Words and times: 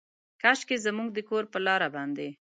کاشکي 0.41 0.77
زموږ 0.85 1.07
د 1.13 1.19
کور 1.29 1.43
پر 1.51 1.61
لاره 1.67 1.87
باندې، 1.95 2.27